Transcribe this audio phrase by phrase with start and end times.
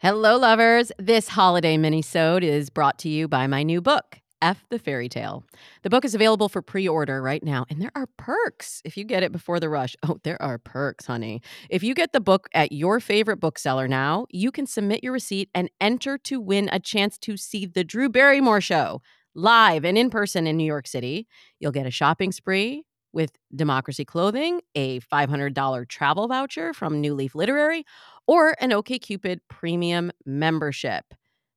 [0.00, 0.92] Hello, lovers.
[0.96, 5.42] This holiday minisode is brought to you by my new book, F the Fairy Tale.
[5.82, 9.24] The book is available for pre-order right now, and there are perks if you get
[9.24, 9.96] it before the rush.
[10.04, 11.42] Oh, there are perks, honey.
[11.68, 15.50] If you get the book at your favorite bookseller now, you can submit your receipt
[15.52, 19.02] and enter to win a chance to see the Drew Barrymore show
[19.34, 21.26] live and in person in New York City.
[21.58, 27.34] You'll get a shopping spree with Democracy Clothing, a $500 travel voucher from New Leaf
[27.34, 27.84] Literary,
[28.28, 31.14] or an OKCupid premium membership.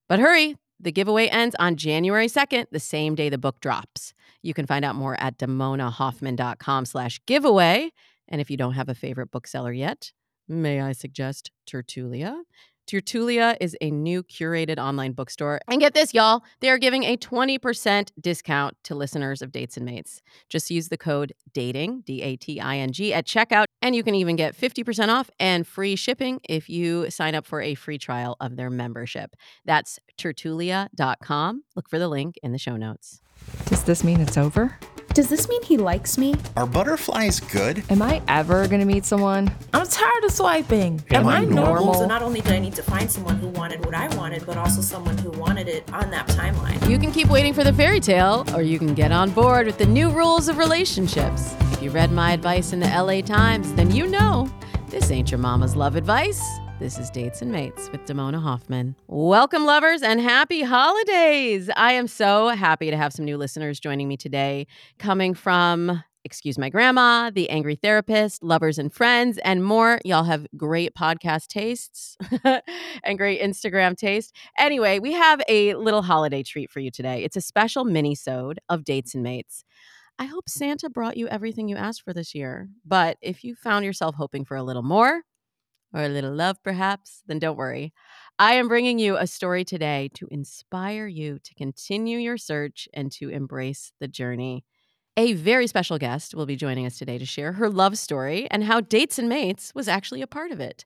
[0.10, 4.16] But hurry, the giveaway ends on January 2nd, the same day the book drops.
[4.42, 7.92] You can find out more at damonahoffman.com slash giveaway.
[8.28, 10.12] And if you don't have a favorite bookseller yet,
[10.48, 12.42] may I suggest Tertulia?
[12.88, 15.60] Tertulia is a new curated online bookstore.
[15.68, 19.86] And get this, y'all, they are giving a 20% discount to listeners of Dates and
[19.86, 20.22] Mates.
[20.50, 24.04] Just use the code DATING, D A T I N G, at checkout, and you
[24.04, 27.98] can even get 50% off and free shipping if you sign up for a free
[27.98, 29.36] trial of their membership.
[29.66, 31.64] That's tertulia.com.
[31.76, 33.22] Look for the link in the show notes.
[33.66, 34.78] Does this mean it's over?
[35.14, 36.36] Does this mean he likes me?
[36.56, 37.84] Are butterflies good?
[37.90, 39.52] Am I ever gonna meet someone?
[39.74, 41.04] I'm tired of swiping.
[41.12, 41.96] Am I normal?
[41.96, 44.56] So not only did I need to find someone who wanted what I wanted, but
[44.58, 46.90] also someone who wanted it on that timeline.
[46.90, 49.78] You can keep waiting for the fairy tale, or you can get on board with
[49.78, 51.56] the new rules of relationships.
[51.74, 54.50] If you read my advice in the LA Times, then you know
[54.88, 56.42] this ain't your mama's love advice.
[56.82, 58.96] This is Dates and Mates with Damona Hoffman.
[59.06, 61.70] Welcome, lovers, and happy holidays.
[61.78, 64.66] I am so happy to have some new listeners joining me today,
[64.98, 70.00] coming from Excuse My Grandma, The Angry Therapist, Lovers and Friends, and more.
[70.04, 72.18] Y'all have great podcast tastes
[73.04, 74.36] and great Instagram taste.
[74.58, 77.24] Anyway, we have a little holiday treat for you today.
[77.24, 79.64] It's a special mini-sode of Dates and Mates.
[80.18, 82.70] I hope Santa brought you everything you asked for this year.
[82.84, 85.22] But if you found yourself hoping for a little more,
[85.94, 87.94] or a little love, perhaps, then don't worry.
[88.40, 93.12] I am bringing you a story today to inspire you to continue your search and
[93.14, 94.64] to embrace the journey.
[95.18, 98.64] A very special guest will be joining us today to share her love story and
[98.64, 100.86] how Dates and Mates was actually a part of it.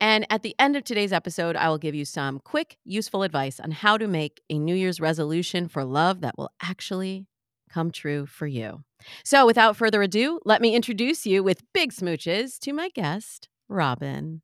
[0.00, 3.58] And at the end of today's episode, I will give you some quick, useful advice
[3.58, 7.26] on how to make a New Year's resolution for love that will actually
[7.68, 8.84] come true for you.
[9.24, 14.42] So, without further ado, let me introduce you with big smooches to my guest, Robin.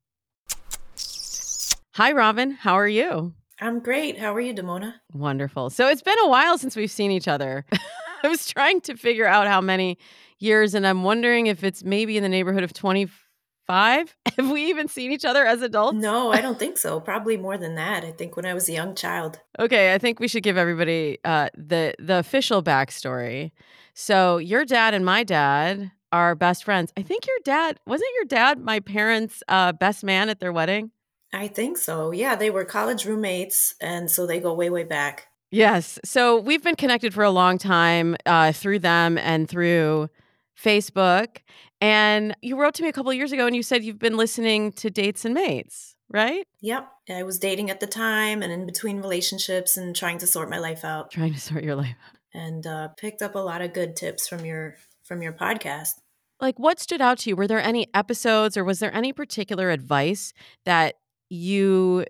[1.94, 2.52] Hi, Robin.
[2.52, 3.34] How are you?
[3.60, 4.18] I'm great.
[4.18, 4.94] How are you, Damona?
[5.12, 5.70] Wonderful.
[5.70, 7.66] So it's been a while since we've seen each other.
[8.22, 9.98] I was trying to figure out how many
[10.38, 14.16] years, and I'm wondering if it's maybe in the neighborhood of 25.
[14.36, 15.98] Have we even seen each other as adults?
[15.98, 17.00] No, I don't think so.
[17.00, 18.04] Probably more than that.
[18.04, 19.40] I think when I was a young child.
[19.58, 23.52] Okay, I think we should give everybody uh, the the official backstory.
[23.92, 26.92] So your dad and my dad are best friends.
[26.96, 30.90] I think your dad wasn't your dad my parents' uh, best man at their wedding.
[31.32, 32.10] I think so.
[32.10, 35.28] Yeah, they were college roommates, and so they go way, way back.
[35.50, 35.98] Yes.
[36.04, 40.08] So we've been connected for a long time uh, through them and through
[40.60, 41.38] Facebook.
[41.80, 44.16] And you wrote to me a couple of years ago and you said you've been
[44.16, 46.46] listening to Dates and Mates, right?
[46.60, 46.88] Yep.
[47.08, 50.58] I was dating at the time and in between relationships and trying to sort my
[50.58, 51.10] life out.
[51.10, 52.16] Trying to sort your life out.
[52.32, 54.76] And uh, picked up a lot of good tips from your
[55.10, 55.94] from your podcast.
[56.40, 57.36] Like what stood out to you?
[57.36, 60.32] Were there any episodes or was there any particular advice
[60.64, 60.94] that
[61.28, 62.04] you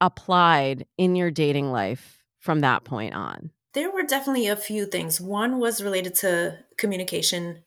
[0.00, 3.50] applied in your dating life from that point on?
[3.74, 5.20] There were definitely a few things.
[5.20, 7.64] One was related to communication,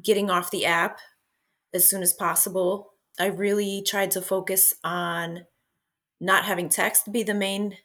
[0.00, 1.00] getting off the app
[1.74, 2.92] as soon as possible.
[3.18, 5.46] I really tried to focus on
[6.20, 7.76] not having text be the main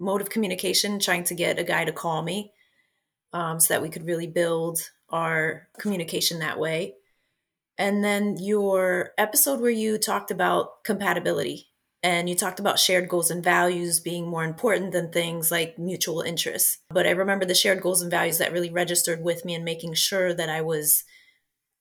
[0.00, 2.52] mode of communication, trying to get a guy to call me
[3.34, 6.94] um, so that we could really build our communication that way.
[7.76, 11.66] And then your episode where you talked about compatibility
[12.04, 16.20] and you talked about shared goals and values being more important than things like mutual
[16.20, 16.78] interests.
[16.90, 19.94] But I remember the shared goals and values that really registered with me and making
[19.94, 21.02] sure that I was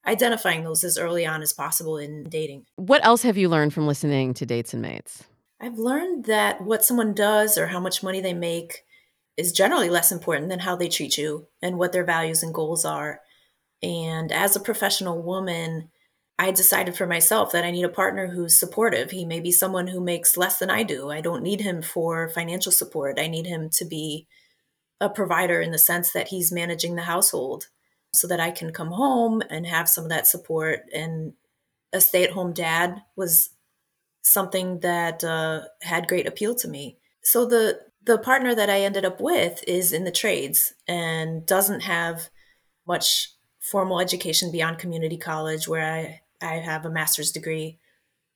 [0.07, 2.65] identifying those as early on as possible in dating.
[2.77, 5.23] What else have you learned from listening to Dates and Mates?
[5.61, 8.83] I've learned that what someone does or how much money they make
[9.37, 12.85] is generally less important than how they treat you and what their values and goals
[12.85, 13.21] are.
[13.81, 15.89] And as a professional woman,
[16.39, 19.11] I decided for myself that I need a partner who's supportive.
[19.11, 21.09] He may be someone who makes less than I do.
[21.09, 23.19] I don't need him for financial support.
[23.19, 24.27] I need him to be
[24.99, 27.67] a provider in the sense that he's managing the household
[28.13, 30.81] so that I can come home and have some of that support.
[30.93, 31.33] And
[31.91, 33.49] a stay at home dad was
[34.21, 36.97] something that uh, had great appeal to me.
[37.23, 41.81] So the the partner that I ended up with is in the trades and doesn't
[41.81, 42.29] have
[42.87, 47.79] much formal education beyond community college where I I have a master's degree.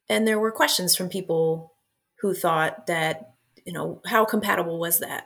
[0.08, 1.74] And there were questions from people
[2.22, 3.34] who thought that,
[3.66, 5.25] you know, how compatible was that?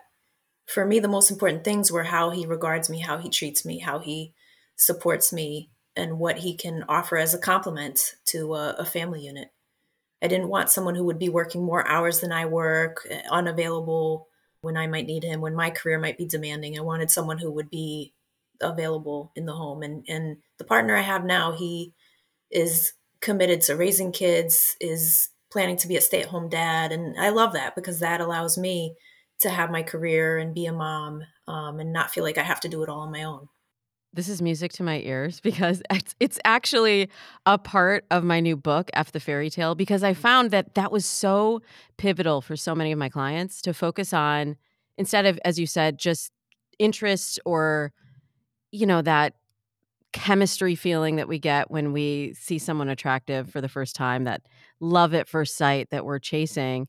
[0.66, 3.80] For me, the most important things were how he regards me, how he treats me,
[3.80, 4.34] how he
[4.76, 9.50] supports me, and what he can offer as a complement to a, a family unit.
[10.24, 14.28] I didn't want someone who would be working more hours than I work, eh, unavailable
[14.62, 16.78] when I might need him, when my career might be demanding.
[16.78, 18.14] I wanted someone who would be
[18.62, 19.84] available in the home.
[19.84, 21.94] And and the partner I have now, he
[22.52, 27.54] is committed to raising kids, is planning to be a stay-at-home dad, and I love
[27.54, 28.96] that because that allows me
[29.40, 32.62] to have my career and be a mom um, and not feel like I have
[32.62, 33.48] to do it all on my own.
[34.14, 37.10] This is music to my ears because it's, it's actually
[37.46, 40.92] a part of my new book, F the Fairy Tale, because I found that that
[40.92, 41.62] was so
[41.98, 44.58] pivotal for so many of my clients to focus on,
[44.98, 46.32] instead of, as you said, just
[46.80, 47.94] interest or,
[48.72, 49.34] you know, that
[50.14, 54.42] chemistry feeling that we get when we see someone attractive for the first time, that
[54.80, 56.88] love at first sight that we're chasing.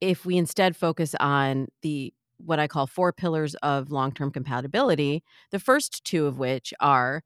[0.00, 5.22] If we instead focus on the what I call four pillars of long term compatibility,
[5.50, 7.22] the first two of which are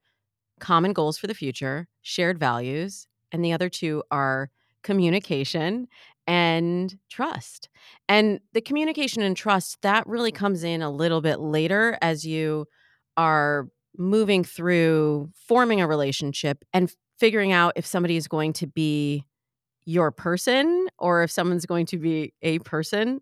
[0.59, 4.49] common goals for the future, shared values, and the other two are
[4.83, 5.87] communication
[6.27, 7.69] and trust.
[8.07, 12.67] And the communication and trust, that really comes in a little bit later as you
[13.17, 13.67] are
[13.97, 19.25] moving through forming a relationship and figuring out if somebody is going to be
[19.85, 23.19] your person or if someone's going to be a person.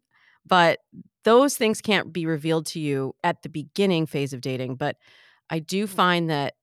[0.50, 0.80] But
[1.24, 4.76] those things can't be revealed to you at the beginning phase of dating.
[4.76, 4.98] But
[5.50, 5.90] I do mm.
[5.90, 6.56] find that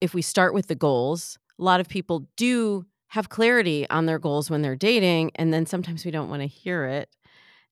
[0.00, 4.18] if we start with the goals, a lot of people do have clarity on their
[4.18, 5.30] goals when they're dating.
[5.36, 7.08] And then sometimes we don't want to hear it.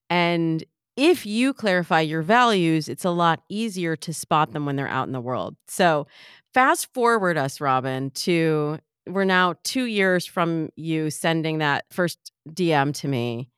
[0.08, 0.64] And
[0.96, 5.08] if you clarify your values, it's a lot easier to spot them when they're out
[5.08, 5.56] in the world.
[5.66, 6.06] So,
[6.52, 12.94] fast forward us, Robin, to we're now two years from you sending that first DM
[12.94, 13.50] to me.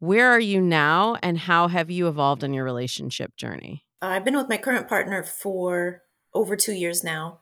[0.00, 3.84] Where are you now, and how have you evolved in your relationship journey?
[4.00, 6.02] I've been with my current partner for
[6.32, 7.40] over two years now.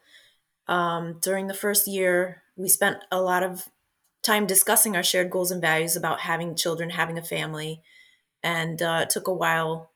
[0.67, 3.69] Um, during the first year, we spent a lot of
[4.23, 7.83] time discussing our shared goals and values about having children, having a family,
[8.43, 9.91] and uh, it took a while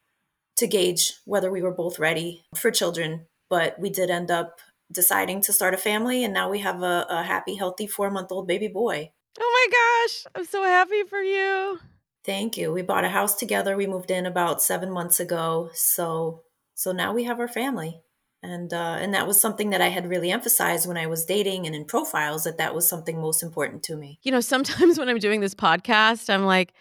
[0.56, 3.26] to gauge whether we were both ready for children.
[3.48, 4.60] But we did end up
[4.92, 8.30] deciding to start a family, and now we have a, a happy, healthy four month
[8.30, 9.12] old baby boy.
[9.40, 11.78] Oh my gosh, I'm so happy for you.
[12.24, 12.72] Thank you.
[12.72, 13.76] We bought a house together.
[13.76, 15.70] We moved in about seven months ago.
[15.74, 16.42] So
[16.74, 18.00] so now we have our family.
[18.42, 21.66] And uh, and that was something that I had really emphasized when I was dating
[21.66, 24.18] and in profiles that that was something most important to me.
[24.22, 26.72] You know, sometimes when I'm doing this podcast, I'm like,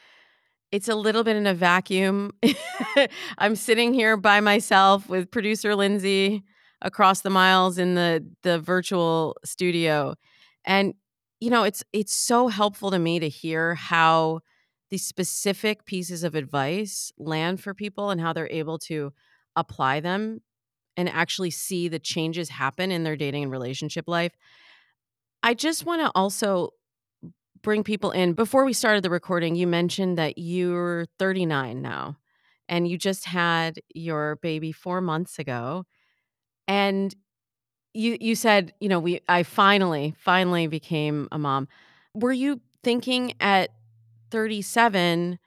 [0.71, 2.31] it's a little bit in a vacuum.
[3.38, 6.44] I'm sitting here by myself with producer Lindsay
[6.81, 10.15] across the miles in the the virtual studio,
[10.63, 10.94] and
[11.41, 14.39] you know, it's it's so helpful to me to hear how
[14.89, 19.13] these specific pieces of advice land for people and how they're able to
[19.56, 20.41] apply them
[20.97, 24.33] and actually see the changes happen in their dating and relationship life.
[25.44, 26.71] I just want to also
[27.62, 28.33] bring people in.
[28.33, 32.18] Before we started the recording, you mentioned that you're 39 now
[32.68, 35.86] and you just had your baby 4 months ago.
[36.68, 37.15] And
[37.94, 41.68] you you said, you know, we I finally finally became a mom.
[42.13, 43.71] Were you thinking at
[44.30, 45.40] 37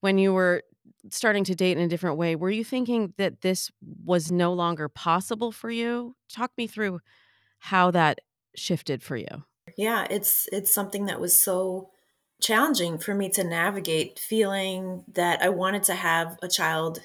[0.00, 0.62] when you were
[1.10, 3.70] starting to date in a different way were you thinking that this
[4.04, 6.16] was no longer possible for you?
[6.32, 7.00] Talk me through
[7.58, 8.20] how that
[8.56, 9.44] shifted for you.
[9.76, 11.90] Yeah it's it's something that was so
[12.40, 17.00] challenging for me to navigate feeling that i wanted to have a child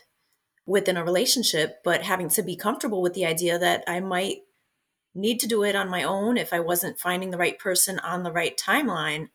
[0.66, 4.40] within a relationship but having to be comfortable with the idea that i might
[5.16, 8.24] need to do it on my own if i wasn't finding the right person on
[8.24, 9.30] the right timeline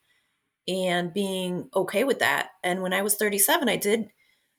[0.69, 2.51] and being okay with that.
[2.63, 4.11] And when I was 37, I did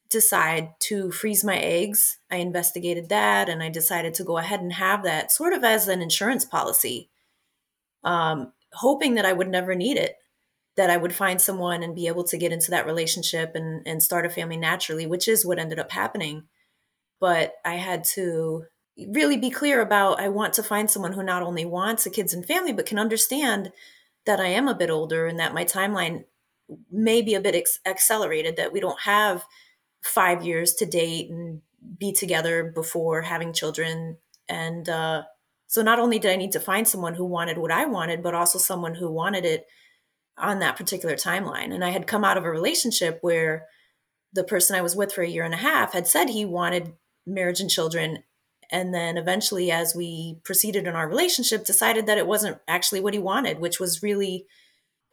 [0.10, 2.18] decide to freeze my eggs.
[2.32, 5.88] I investigated that and I decided to go ahead and have that sort of as
[5.88, 7.10] an insurance policy,
[8.04, 10.16] um, hoping that I would never need it,
[10.78, 14.02] that I would find someone and be able to get into that relationship and, and
[14.02, 16.44] start a family naturally, which is what ended up happening.
[17.20, 18.66] But I had to
[19.10, 22.34] really be clear about I want to find someone who not only wants a kids
[22.34, 23.72] and family, but can understand
[24.28, 26.26] that I am a bit older and that my timeline
[26.92, 29.44] may be a bit ex- accelerated, that we don't have
[30.04, 31.62] five years to date and
[31.98, 34.18] be together before having children.
[34.48, 35.24] And uh,
[35.68, 38.34] so not only did I need to find someone who wanted what I wanted, but
[38.34, 39.66] also someone who wanted it
[40.38, 41.74] on that particular timeline.
[41.74, 43.66] And I had come out of a relationship where
[44.34, 46.94] the person I was with for a year and a half had said he wanted
[47.26, 48.24] marriage and children
[48.72, 53.14] and then eventually as we proceeded in our relationship decided that it wasn't actually what
[53.14, 54.46] he wanted which was really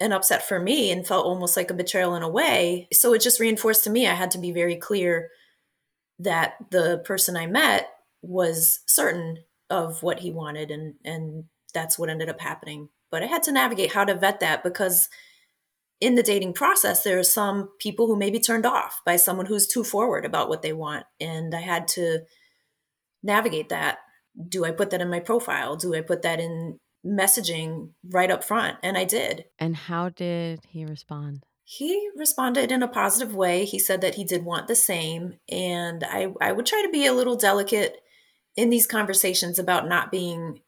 [0.00, 2.88] an upset for me and felt almost like a betrayal in a way.
[2.92, 5.30] So it just reinforced to me I had to be very clear
[6.18, 7.88] that the person I met
[8.22, 9.38] was certain
[9.70, 12.88] of what he wanted and and that's what ended up happening.
[13.10, 15.08] But I had to navigate how to vet that because
[16.00, 19.46] in the dating process there are some people who may be turned off by someone
[19.46, 22.20] who's too forward about what they want and I had to
[23.24, 23.98] navigate that.
[24.48, 25.76] Do I put that in my profile?
[25.76, 28.78] Do I put that in messaging right up front?
[28.82, 29.46] And I did.
[29.58, 31.44] And how did he respond?
[31.64, 33.64] He responded in a positive way.
[33.64, 35.38] He said that he did want the same.
[35.48, 38.02] And I, I would try to be a little delicate
[38.56, 40.60] in these conversations about not being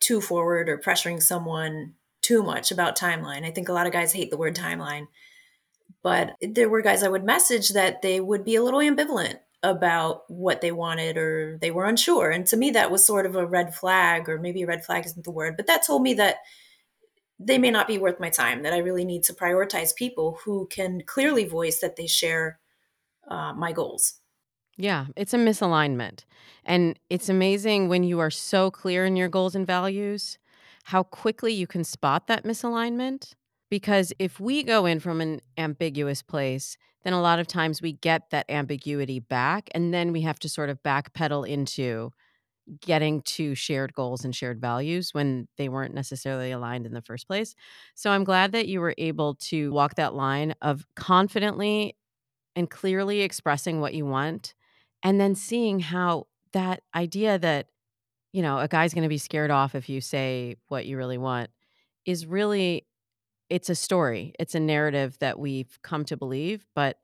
[0.00, 3.44] too forward or pressuring someone too much about timeline.
[3.44, 5.06] I think a lot of guys hate the word timeline.
[6.02, 10.22] But there were guys I would message that they would be a little ambivalent about
[10.28, 12.30] what they wanted or they were unsure.
[12.30, 15.04] And to me, that was sort of a red flag, or maybe a red flag
[15.04, 16.36] isn't the word, but that told me that
[17.38, 20.66] they may not be worth my time, that I really need to prioritize people who
[20.68, 22.58] can clearly voice that they share
[23.28, 24.14] uh, my goals.
[24.76, 26.24] Yeah, it's a misalignment.
[26.64, 30.38] And it's amazing when you are so clear in your goals and values,
[30.84, 33.34] how quickly you can spot that misalignment.
[33.70, 37.92] Because if we go in from an ambiguous place, then a lot of times we
[37.92, 42.12] get that ambiguity back and then we have to sort of backpedal into
[42.80, 47.26] getting to shared goals and shared values when they weren't necessarily aligned in the first
[47.26, 47.54] place.
[47.94, 51.96] So I'm glad that you were able to walk that line of confidently
[52.54, 54.54] and clearly expressing what you want
[55.02, 57.66] and then seeing how that idea that
[58.32, 61.18] you know a guy's going to be scared off if you say what you really
[61.18, 61.50] want
[62.04, 62.86] is really
[63.50, 64.32] it's a story.
[64.38, 66.98] It's a narrative that we've come to believe, but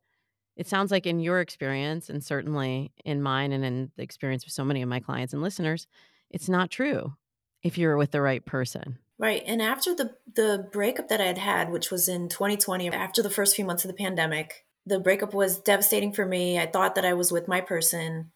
[0.56, 4.52] it sounds like in your experience and certainly in mine and in the experience of
[4.52, 5.86] so many of my clients and listeners,
[6.30, 7.14] it's not true
[7.62, 8.98] if you're with the right person.
[9.18, 9.42] Right.
[9.46, 13.30] And after the the breakup that I had had, which was in 2020, after the
[13.30, 16.58] first few months of the pandemic, the breakup was devastating for me.
[16.58, 18.30] I thought that I was with my person,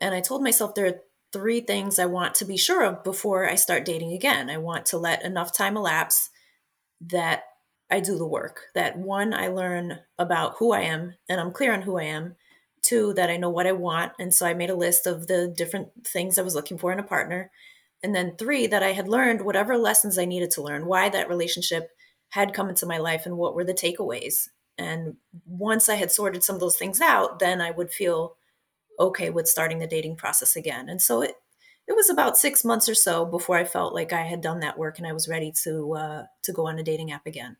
[0.00, 1.00] and I told myself there are
[1.32, 4.50] three things I want to be sure of before I start dating again.
[4.50, 6.28] I want to let enough time elapse
[7.08, 7.44] that
[7.90, 8.68] I do the work.
[8.74, 12.36] That one, I learn about who I am and I'm clear on who I am.
[12.82, 14.12] Two, that I know what I want.
[14.18, 16.98] And so I made a list of the different things I was looking for in
[16.98, 17.50] a partner.
[18.02, 21.28] And then three, that I had learned whatever lessons I needed to learn, why that
[21.28, 21.90] relationship
[22.30, 24.48] had come into my life and what were the takeaways.
[24.78, 25.16] And
[25.46, 28.36] once I had sorted some of those things out, then I would feel
[28.98, 30.88] okay with starting the dating process again.
[30.88, 31.34] And so it
[31.92, 34.78] it was about six months or so before I felt like I had done that
[34.78, 37.58] work and I was ready to uh, to go on a dating app again.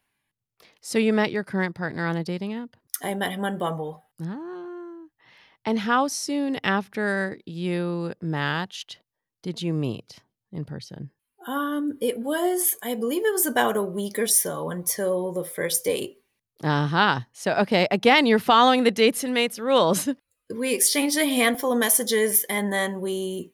[0.80, 2.76] So you met your current partner on a dating app?
[3.02, 4.04] I met him on Bumble.
[4.24, 5.04] Ah.
[5.64, 9.00] And how soon after you matched
[9.42, 10.20] did you meet
[10.50, 11.10] in person?
[11.46, 15.84] Um, it was, I believe it was about a week or so until the first
[15.84, 16.18] date.
[16.64, 17.16] Aha.
[17.16, 17.24] Uh-huh.
[17.32, 20.08] So, okay, again, you're following the dates and mates rules.
[20.54, 23.52] We exchanged a handful of messages and then we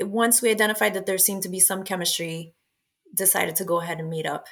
[0.00, 2.54] once we identified that there seemed to be some chemistry,
[3.14, 4.46] decided to go ahead and meet up.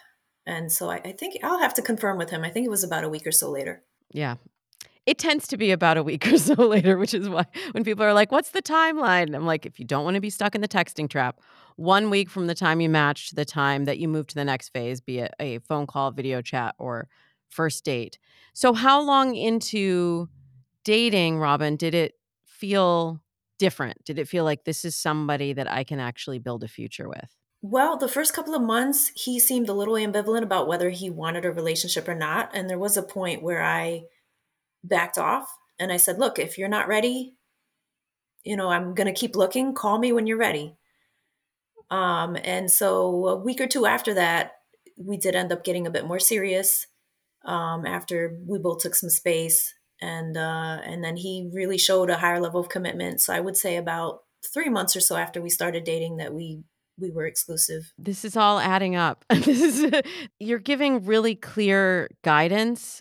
[0.47, 2.45] And so I, I think I'll have to confirm with him.
[2.45, 3.83] I think it was about a week or so later.
[4.11, 4.37] Yeah.
[5.07, 8.05] It tends to be about a week or so later, which is why when people
[8.05, 9.35] are like, What's the timeline?
[9.35, 11.41] I'm like, If you don't want to be stuck in the texting trap,
[11.77, 14.45] one week from the time you match to the time that you move to the
[14.45, 17.09] next phase, be it a phone call, video chat, or
[17.49, 18.19] first date.
[18.53, 20.29] So, how long into
[20.85, 23.21] dating, Robin, did it feel
[23.59, 24.05] different?
[24.05, 27.37] Did it feel like this is somebody that I can actually build a future with?
[27.63, 31.45] Well, the first couple of months, he seemed a little ambivalent about whether he wanted
[31.45, 32.51] a relationship or not.
[32.53, 34.03] And there was a point where I
[34.83, 37.37] backed off and I said, Look, if you're not ready,
[38.45, 39.75] you know, I'm going to keep looking.
[39.75, 40.77] Call me when you're ready.
[41.91, 44.53] Um, and so a week or two after that,
[44.99, 46.87] we did end up getting a bit more serious
[47.45, 52.19] um, after we both took some space and uh, and then he really showed a
[52.19, 53.21] higher level of commitment.
[53.21, 54.21] So I would say about
[54.53, 56.63] three months or so after we started dating that we
[56.99, 57.93] we were exclusive.
[57.99, 59.25] This is all adding up.
[59.31, 59.49] this
[59.81, 59.91] is
[60.39, 63.01] you're giving really clear guidance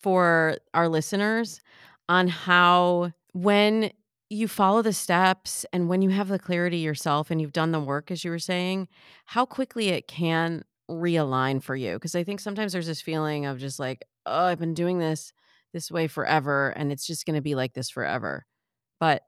[0.00, 1.60] for our listeners
[2.08, 3.90] on how when
[4.30, 7.80] you follow the steps and when you have the clarity yourself and you've done the
[7.80, 8.88] work as you were saying
[9.26, 13.58] how quickly it can realign for you because i think sometimes there's this feeling of
[13.58, 15.32] just like oh i've been doing this
[15.72, 18.46] this way forever and it's just going to be like this forever.
[19.00, 19.22] But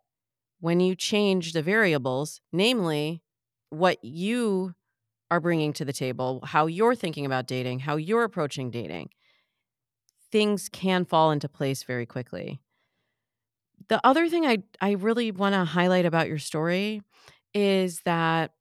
[0.61, 3.23] when you change the variables, namely
[3.71, 4.75] what you
[5.31, 9.11] are bringing to the table, how you're thinking about dating, how you're approaching dating,
[10.31, 12.61] things can fall into place very quickly.
[13.89, 17.03] The other thing I, I really want to highlight about your story
[17.53, 18.53] is that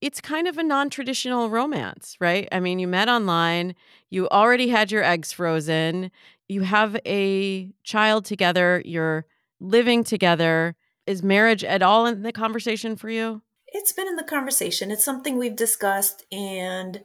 [0.00, 2.48] it's kind of a non-traditional romance, right?
[2.52, 3.74] I mean, you met online,
[4.10, 6.10] you already had your eggs frozen,
[6.48, 9.26] you have a child together, you're
[9.60, 10.76] living together.
[11.06, 13.42] Is marriage at all in the conversation for you?
[13.68, 14.90] It's been in the conversation.
[14.90, 17.02] It's something we've discussed and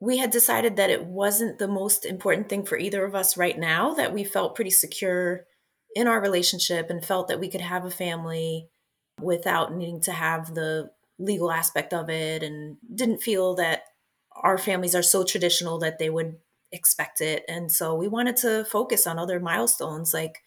[0.00, 3.56] we had decided that it wasn't the most important thing for either of us right
[3.56, 5.44] now, that we felt pretty secure
[5.94, 8.68] in our relationship and felt that we could have a family
[9.20, 13.84] without needing to have the legal aspect of it and didn't feel that
[14.34, 16.36] our families are so traditional that they would
[16.72, 17.44] expect it.
[17.48, 20.42] And so we wanted to focus on other milestones like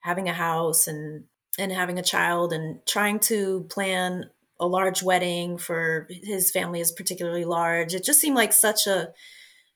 [0.00, 1.24] having a house and
[1.58, 6.92] and having a child and trying to plan a large wedding for his family is
[6.92, 7.94] particularly large.
[7.94, 9.08] It just seemed like such a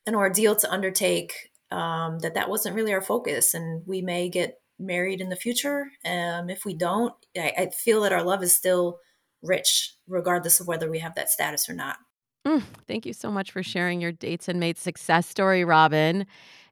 [0.06, 3.54] an ordeal to undertake um, that that wasn't really our focus.
[3.54, 5.86] And we may get married in the future.
[6.04, 8.98] Um, if we don't, I, I, feel that our love is still
[9.42, 11.96] rich, regardless of whether we have that status or not.
[12.46, 16.26] Mm, thank you so much for sharing your dates and mates success story, Robin.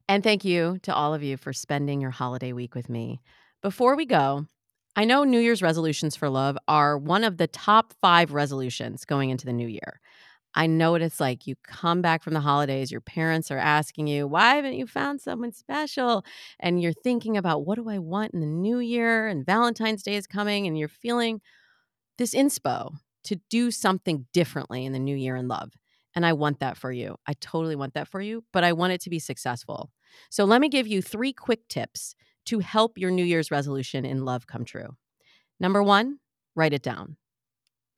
[0.09, 3.21] And thank you to all of you for spending your holiday week with me.
[3.61, 4.47] Before we go,
[4.95, 9.29] I know New Year's resolutions for love are one of the top five resolutions going
[9.29, 10.01] into the new year.
[10.55, 11.47] I know what it's like.
[11.47, 15.21] You come back from the holidays, your parents are asking you, Why haven't you found
[15.21, 16.25] someone special?
[16.59, 19.27] And you're thinking about, What do I want in the new year?
[19.27, 21.41] And Valentine's Day is coming, and you're feeling
[22.17, 22.93] this inspo
[23.25, 25.71] to do something differently in the new year in love.
[26.15, 27.17] And I want that for you.
[27.25, 29.91] I totally want that for you, but I want it to be successful.
[30.29, 34.25] So let me give you three quick tips to help your New Year's resolution in
[34.25, 34.97] love come true.
[35.59, 36.19] Number one,
[36.55, 37.17] write it down.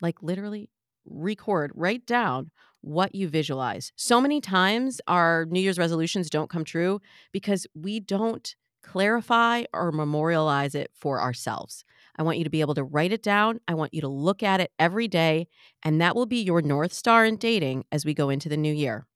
[0.01, 0.69] Like literally
[1.05, 2.51] record, write down
[2.81, 3.91] what you visualize.
[3.95, 6.99] So many times our New Year's resolutions don't come true
[7.31, 11.85] because we don't clarify or memorialize it for ourselves.
[12.17, 13.59] I want you to be able to write it down.
[13.67, 15.47] I want you to look at it every day,
[15.83, 18.73] and that will be your North Star in dating as we go into the new
[18.73, 19.07] year.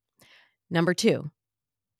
[0.69, 1.31] Number two,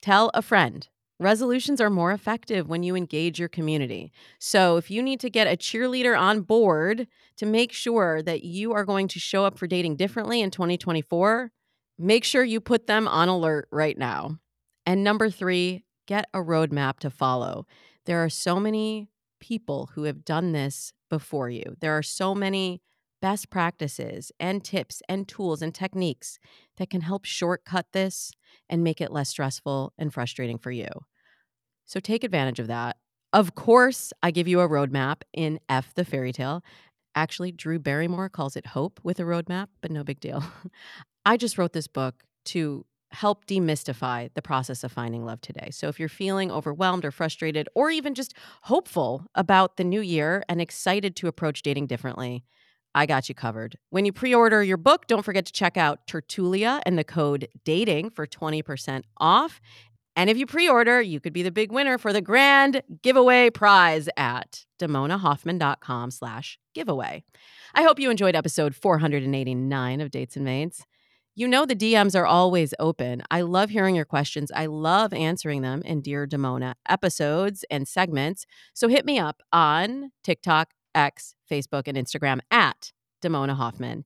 [0.02, 0.88] tell a friend.
[1.20, 4.12] Resolutions are more effective when you engage your community.
[4.40, 8.74] So, if you need to get a cheerleader on board to make sure that you
[8.74, 11.52] are going to show up for dating differently in 2024,
[11.98, 14.38] make sure you put them on alert right now.
[14.86, 17.66] And number three, get a roadmap to follow.
[18.06, 22.82] There are so many people who have done this before you, there are so many
[23.22, 26.38] best practices and tips and tools and techniques
[26.78, 28.32] that can help shortcut this
[28.70, 30.88] and make it less stressful and frustrating for you.
[31.86, 32.98] So take advantage of that.
[33.34, 36.64] Of course, I give you a roadmap in F the Fairy Tale.
[37.16, 40.44] Actually, Drew Barrymore calls it Hope with a roadmap, but no big deal.
[41.26, 45.70] I just wrote this book to help demystify the process of finding love today.
[45.72, 50.44] So if you're feeling overwhelmed or frustrated or even just hopeful about the new year
[50.50, 52.44] and excited to approach dating differently,
[52.94, 53.78] I got you covered.
[53.92, 57.48] When you pre order your book, don't forget to check out Tertulia and the code
[57.64, 59.62] DATING for 20% off.
[60.16, 63.52] And if you pre order, you could be the big winner for the grand giveaway
[63.52, 67.24] prize at damonahoffman.com slash giveaway.
[67.76, 70.84] I hope you enjoyed episode 489 of Dates and Mates.
[71.40, 73.22] You know the DMs are always open.
[73.30, 74.52] I love hearing your questions.
[74.56, 78.48] I love answering them in Dear Damona episodes and segments.
[78.74, 84.04] So hit me up on TikTok, X, Facebook, and Instagram at Damona Hoffman.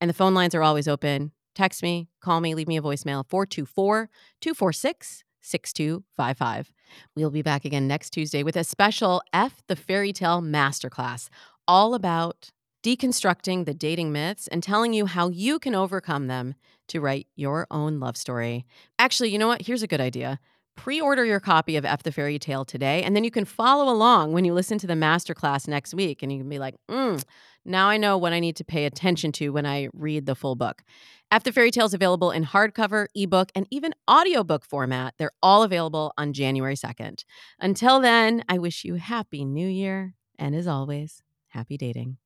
[0.00, 1.30] And the phone lines are always open.
[1.54, 6.72] Text me, call me, leave me a voicemail 424 246 6255.
[7.14, 11.28] We'll be back again next Tuesday with a special F the Fairy Tale Masterclass,
[11.68, 12.50] all about
[12.82, 16.54] deconstructing the dating myths and telling you how you can overcome them
[16.88, 18.66] to write your own love story.
[18.98, 19.62] Actually, you know what?
[19.62, 20.38] Here's a good idea.
[20.74, 23.92] Pre order your copy of F the Fairy Tale today, and then you can follow
[23.92, 26.22] along when you listen to the masterclass next week.
[26.22, 27.22] And you can be like, mm,
[27.64, 30.56] now I know what I need to pay attention to when I read the full
[30.56, 30.82] book.
[31.30, 35.14] F the Fairy Tale is available in hardcover, ebook, and even audiobook format.
[35.18, 37.24] They're all available on January 2nd.
[37.60, 42.16] Until then, I wish you happy new year, and as always, happy dating.